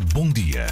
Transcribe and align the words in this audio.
Bom 0.00 0.28
dia 0.28 0.66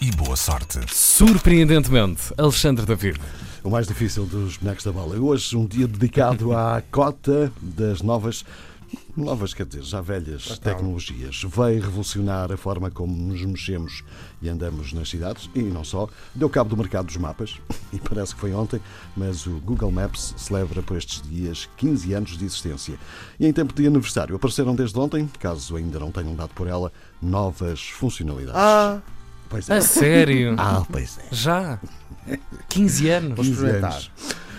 e 0.00 0.10
boa 0.12 0.34
sorte. 0.34 0.80
Surpreendentemente, 0.90 2.32
Alexandre 2.38 2.86
David. 2.86 3.20
O 3.62 3.68
mais 3.68 3.86
difícil 3.86 4.24
dos 4.24 4.56
bonecos 4.56 4.82
da 4.82 4.92
bola. 4.92 5.18
Hoje, 5.18 5.54
um 5.54 5.66
dia 5.66 5.86
dedicado 5.86 6.56
à 6.56 6.82
cota 6.90 7.52
das 7.60 8.00
novas, 8.00 8.42
novas, 9.16 9.54
quer 9.54 9.66
dizer, 9.66 9.82
já 9.82 10.00
velhas 10.00 10.58
tecnologias. 10.58 11.42
Veio 11.44 11.82
revolucionar 11.82 12.50
a 12.52 12.56
forma 12.56 12.90
como 12.90 13.16
nos 13.16 13.42
mexemos 13.44 14.02
e 14.42 14.48
andamos 14.48 14.92
nas 14.92 15.08
cidades 15.08 15.48
e 15.54 15.62
não 15.62 15.84
só. 15.84 16.08
Deu 16.34 16.48
cabo 16.50 16.70
do 16.70 16.76
mercado 16.76 17.06
dos 17.06 17.16
mapas 17.16 17.58
e 17.92 17.98
parece 17.98 18.34
que 18.34 18.40
foi 18.40 18.52
ontem, 18.52 18.80
mas 19.16 19.46
o 19.46 19.52
Google 19.60 19.90
Maps 19.90 20.34
celebra 20.36 20.82
por 20.82 20.96
estes 20.96 21.22
dias 21.22 21.68
15 21.76 22.12
anos 22.14 22.38
de 22.38 22.44
existência. 22.44 22.98
E 23.38 23.46
em 23.46 23.52
tempo 23.52 23.72
de 23.72 23.86
aniversário 23.86 24.36
apareceram 24.36 24.74
desde 24.74 24.98
ontem, 24.98 25.28
caso 25.38 25.76
ainda 25.76 25.98
não 25.98 26.10
tenham 26.10 26.34
dado 26.34 26.50
por 26.54 26.66
ela, 26.66 26.92
novas 27.20 27.80
funcionalidades. 27.80 28.60
Ah, 28.60 29.00
pois 29.48 29.70
A 29.70 29.80
sério? 29.80 30.54
Ah, 30.58 30.84
pois 30.90 31.18
é. 31.18 31.34
Já? 31.34 31.78
15 32.68 33.08
anos? 33.10 33.36
Vou 33.36 33.44
15 33.44 33.50
experimentar. 33.50 33.92
anos. 33.92 34.10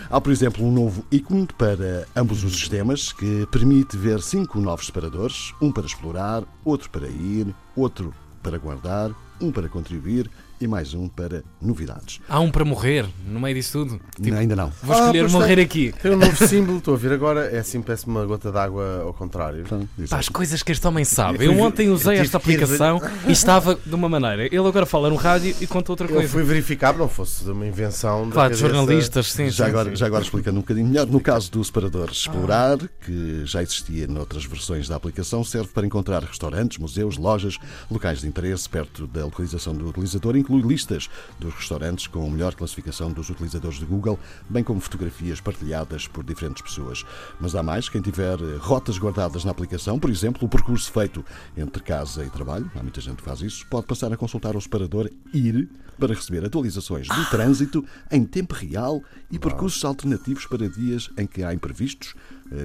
Há, 0.10 0.22
por 0.22 0.32
exemplo, 0.32 0.64
um 0.64 0.72
novo 0.72 1.04
ícone 1.12 1.48
para 1.58 2.08
ambos 2.16 2.44
os 2.44 2.54
sistemas 2.54 3.12
que 3.12 3.48
permite 3.52 3.98
ver 3.98 4.22
cinco 4.22 4.60
novos 4.60 4.86
separadores: 4.86 5.54
um 5.62 5.72
para 5.72 5.86
explorar, 5.86 6.44
outro 6.64 6.90
para 6.90 7.08
ir, 7.08 7.54
outro 7.76 8.14
para 8.44 8.58
guardar, 8.60 9.12
um 9.42 9.52
para 9.52 9.68
contribuir 9.70 10.30
e 10.62 10.68
mais 10.68 10.94
um 10.94 11.10
para 11.10 11.44
novidades. 11.62 12.22
Há 12.30 12.40
um 12.40 12.50
para 12.50 12.64
morrer, 12.64 13.06
no 13.28 13.42
meio 13.42 13.54
disso 13.56 13.74
tudo. 13.84 14.00
Tipo, 14.22 14.38
ainda 14.38 14.56
não. 14.56 14.72
vou 14.82 14.96
Ah, 14.96 15.00
escolher 15.02 15.30
morrer 15.30 15.56
tem. 15.58 15.66
aqui. 15.66 15.94
Tem 16.02 16.12
um 16.14 16.18
novo 16.18 16.36
símbolo, 16.48 16.78
estou 16.78 16.94
a 16.94 16.98
ver 16.98 17.12
agora, 17.12 17.48
é 17.52 17.60
assim, 17.60 17.82
parece 17.82 18.08
uma 18.08 18.26
gota 18.26 18.54
d'água 18.54 19.02
ao 19.04 19.14
contrário. 19.14 19.66
Pronto, 19.66 19.90
Pá, 20.10 20.18
as 20.18 20.30
coisas 20.30 20.64
que 20.64 20.72
este 20.72 20.88
homem 20.88 21.04
sabe. 21.04 21.44
Eu 21.46 21.52
Eu 21.52 21.60
ontem 21.60 21.90
usei 21.90 22.18
eu 22.18 22.22
esta 22.22 22.38
aplicação 22.38 23.02
e 23.28 23.34
estava 23.34 23.76
de 23.86 23.94
uma 23.94 24.08
maneira. 24.08 24.46
Ele 24.46 24.58
agora 24.66 24.86
fala 24.86 25.10
no 25.10 25.18
rádio 25.18 25.54
e 25.60 25.68
conta 25.68 25.92
outra 25.92 26.08
Eu 26.08 26.14
coisa. 26.14 26.30
fui 26.30 26.44
verificar, 26.44 26.96
não 26.96 27.10
fosse 27.10 27.44
uma 27.50 27.68
invenção 27.68 28.30
Claro, 28.32 28.54
de 28.54 28.60
jornalistas, 28.62 29.34
sim. 29.34 29.50
já, 29.50 29.66
sim, 29.66 29.70
agora, 29.72 29.90
sim. 29.90 29.96
já 29.98 30.06
agora 30.06 30.24
explicando 30.24 30.58
um 30.58 30.62
bocadinho 30.62 30.88
melhor, 30.88 31.06
no 31.06 31.20
caso 31.20 31.52
do 31.52 31.62
separador 31.66 32.10
Explorar, 32.10 32.78
que 33.06 33.42
já 33.46 33.62
existia 33.62 34.08
noutras 34.08 34.46
versões 34.46 34.88
da 34.88 34.96
aplicação, 34.96 35.44
serve 35.44 35.68
para 35.74 35.86
encontrar 35.86 36.24
restaurantes, 36.24 36.78
museus, 36.78 37.18
lojas, 37.18 37.58
locais 37.92 38.22
de 38.22 38.28
interesse 38.28 38.70
perto 38.70 39.06
da 39.06 39.25
localização 39.26 39.74
do 39.74 39.88
utilizador, 39.90 40.36
inclui 40.36 40.62
listas 40.62 41.10
dos 41.40 41.54
restaurantes 41.54 42.08
com 42.08 42.26
a 42.26 42.30
melhor 42.30 42.56
classificação 42.56 43.12
dos 43.12 43.30
utilizadores 43.30 43.80
de 43.80 43.86
Google, 43.86 44.20
bem 44.50 44.64
como 44.64 44.80
fotografias 44.80 45.42
partilhadas 45.42 46.08
por 46.08 46.24
diferentes 46.24 46.62
pessoas. 46.62 47.04
Mas 47.40 47.56
há 47.56 47.64
mais, 47.64 47.90
quem 47.90 48.02
tiver 48.02 48.38
rotas 48.60 48.98
guardadas 48.98 49.44
na 49.44 49.52
aplicação, 49.52 50.00
por 50.00 50.10
exemplo, 50.10 50.46
o 50.46 50.50
percurso 50.50 50.92
feito 50.92 51.24
entre 51.58 51.82
casa 51.82 52.24
e 52.24 52.30
trabalho, 52.30 52.70
há 52.76 52.82
muita 52.82 53.02
gente 53.02 53.18
que 53.18 53.24
faz 53.24 53.42
isso, 53.42 53.66
pode 53.68 53.88
passar 53.88 54.12
a 54.12 54.18
consultar 54.18 54.56
o 54.56 54.62
separador 54.62 55.10
IR 55.34 55.68
para 55.98 56.14
receber 56.14 56.44
atualizações 56.46 57.08
do 57.08 57.26
trânsito 57.30 57.86
em 58.12 58.26
tempo 58.26 58.54
real 58.54 59.02
e 59.32 59.40
percursos 59.40 59.84
alternativos 59.84 60.46
para 60.46 60.70
dias 60.70 61.10
em 61.18 61.26
que 61.26 61.44
há 61.44 61.54
imprevistos, 61.54 62.14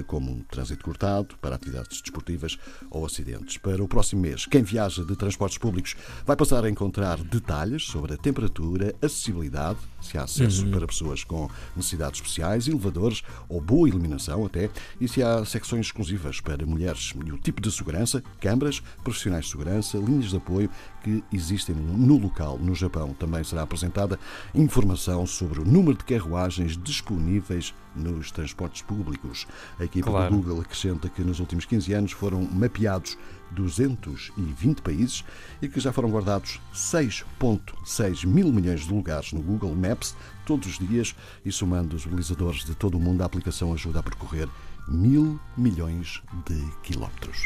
como 0.07 0.31
um 0.31 0.41
trânsito 0.43 0.83
cortado, 0.83 1.35
para 1.41 1.55
atividades 1.55 2.01
desportivas 2.01 2.57
ou 2.89 3.05
acidentes. 3.05 3.57
Para 3.57 3.83
o 3.83 3.87
próximo 3.87 4.21
mês, 4.21 4.45
quem 4.45 4.63
viaja 4.63 5.03
de 5.03 5.15
transportes 5.15 5.57
públicos 5.57 5.95
vai 6.25 6.35
passar 6.35 6.63
a 6.63 6.69
encontrar 6.69 7.17
detalhes 7.23 7.83
sobre 7.83 8.13
a 8.13 8.17
temperatura, 8.17 8.95
acessibilidade, 9.01 9.79
se 10.01 10.17
há 10.17 10.23
acesso 10.23 10.67
para 10.67 10.87
pessoas 10.87 11.23
com 11.23 11.49
necessidades 11.75 12.19
especiais, 12.19 12.67
elevadores 12.67 13.21
ou 13.47 13.61
boa 13.61 13.87
iluminação 13.87 14.45
até, 14.45 14.69
e 14.99 15.07
se 15.07 15.21
há 15.21 15.43
secções 15.45 15.87
exclusivas 15.87 16.39
para 16.39 16.65
mulheres 16.65 17.13
e 17.25 17.31
o 17.31 17.37
tipo 17.37 17.61
de 17.61 17.71
segurança, 17.71 18.23
câmaras, 18.39 18.81
profissionais 19.03 19.45
de 19.45 19.51
segurança, 19.51 19.97
linhas 19.97 20.29
de 20.29 20.37
apoio 20.37 20.69
que 21.03 21.23
existem 21.31 21.75
no 21.75 22.17
local. 22.17 22.57
No 22.59 22.73
Japão 22.75 23.13
também 23.13 23.43
será 23.43 23.63
apresentada 23.63 24.19
informação 24.53 25.25
sobre 25.25 25.59
o 25.59 25.65
número 25.65 25.97
de 25.97 26.03
carruagens 26.03 26.77
disponíveis 26.77 27.73
nos 27.95 28.31
transportes 28.31 28.81
públicos. 28.83 29.45
A 29.79 29.83
equipa 29.83 30.09
Claro. 30.09 30.29
do 30.29 30.37
Google 30.41 30.61
acrescenta 30.61 31.09
que 31.09 31.23
nos 31.23 31.39
últimos 31.39 31.65
15 31.65 31.93
anos 31.93 32.11
foram 32.11 32.41
mapeados 32.43 33.17
220 33.51 34.81
países 34.81 35.25
e 35.61 35.67
que 35.67 35.79
já 35.79 35.91
foram 35.91 36.09
guardados 36.09 36.59
6,6 36.73 38.25
mil 38.25 38.51
milhões 38.51 38.81
de 38.81 38.93
lugares 38.93 39.33
no 39.33 39.41
Google 39.41 39.75
Maps 39.75 40.15
todos 40.45 40.67
os 40.67 40.79
dias 40.87 41.15
e 41.45 41.51
somando 41.51 41.95
os 41.95 42.05
utilizadores 42.05 42.63
de 42.65 42.75
todo 42.75 42.95
o 42.97 42.99
mundo, 42.99 43.21
a 43.21 43.25
aplicação 43.25 43.73
ajuda 43.73 43.99
a 43.99 44.03
percorrer 44.03 44.47
mil 44.87 45.39
milhões 45.55 46.21
de 46.47 46.59
quilómetros. 46.83 47.37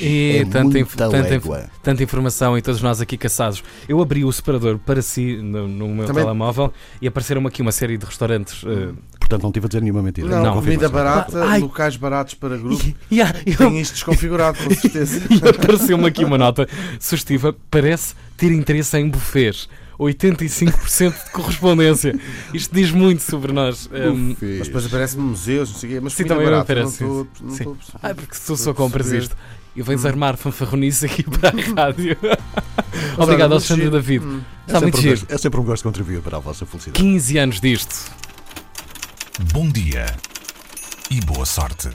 É, 0.00 0.38
é 0.38 0.44
tanta, 0.44 0.78
inf- 0.78 0.94
tanta, 0.94 1.34
inf- 1.34 1.68
tanta 1.82 2.02
informação 2.02 2.56
e 2.56 2.62
todos 2.62 2.80
nós 2.80 3.00
aqui 3.00 3.18
caçados. 3.18 3.64
Eu 3.88 4.00
abri 4.00 4.24
o 4.24 4.32
separador 4.32 4.78
para 4.78 5.02
si 5.02 5.36
no, 5.42 5.66
no 5.66 5.88
meu 5.88 6.06
Também- 6.06 6.22
telemóvel 6.22 6.72
e 7.02 7.08
apareceram 7.08 7.44
aqui 7.46 7.60
uma 7.62 7.72
série 7.72 7.98
de 7.98 8.06
restaurantes. 8.06 8.62
eh, 8.64 8.92
Portanto, 9.18 9.42
não 9.42 9.48
estive 9.50 9.66
a 9.66 9.68
dizer 9.68 9.80
nenhuma 9.82 10.02
mentira. 10.02 10.28
Não, 10.28 10.42
Não, 10.44 10.54
comida 10.54 10.88
barata, 10.88 11.44
Ai. 11.46 11.58
locais 11.60 11.96
baratos 11.96 12.34
para 12.34 12.56
grupo. 12.58 12.84
e, 13.10 13.20
ah, 13.20 13.34
eu- 13.44 13.56
Tem 13.56 13.80
isto 13.80 13.94
desconfigurado, 13.94 14.58
com 14.62 14.70
certeza. 14.74 15.20
e 15.30 15.48
apareceu-me 15.48 16.06
aqui 16.06 16.24
uma 16.24 16.38
nota 16.38 16.68
sugestiva. 17.00 17.54
Parece 17.70 18.14
ter 18.36 18.52
interesse 18.52 18.96
em 18.98 19.08
buffets. 19.08 19.68
85% 19.98 21.24
de 21.24 21.30
correspondência. 21.30 22.18
Isto 22.52 22.74
diz 22.74 22.90
muito 22.90 23.22
sobre 23.22 23.52
nós. 23.52 23.88
Um, 23.92 24.34
Mas 24.58 24.66
depois 24.68 24.86
aparece-me 24.86 25.22
museus, 25.22 25.70
não 25.72 25.78
sei 25.78 25.88
o 25.88 25.92
quê, 25.94 26.00
mas 26.00 26.12
Sim, 26.14 26.24
também 26.24 26.44
me 26.46 26.50
barata, 26.50 26.72
aparece, 26.72 27.02
não 27.04 27.24
sim, 27.24 27.28
estou- 27.30 27.46
não 27.46 27.50
sim. 27.50 27.76
estou 27.80 28.00
a 28.02 28.10
ah, 28.10 28.14
porque 28.14 28.36
tu 28.46 28.56
só 28.56 28.74
compras 28.74 29.12
isto. 29.12 29.36
E 29.76 29.82
vens 29.82 30.04
armar 30.06 30.36
fanfarronice 30.36 31.06
aqui 31.06 31.24
para 31.28 31.48
a 31.48 31.84
rádio. 31.86 32.16
Obrigado, 33.18 33.52
Alexandre 33.52 33.84
muito 33.90 33.94
David. 33.94 34.24
Hum. 34.24 34.40
É 34.66 34.66
Está 34.68 34.80
muito 34.80 34.94
sempre, 34.96 34.98
um 34.98 35.02
giro. 35.02 35.20
gosto, 35.20 35.32
é 35.34 35.38
sempre 35.38 35.60
um 35.60 35.64
gosto 35.64 35.82
de 35.82 35.84
contribuir 35.84 36.20
para 36.22 36.36
a 36.36 36.40
vossa 36.40 36.64
felicidade. 36.64 37.00
15 37.02 37.38
anos 37.38 37.60
disto. 37.60 37.96
Bom 39.52 39.68
dia 39.68 40.06
e 41.10 41.20
boa 41.22 41.44
sorte. 41.44 41.88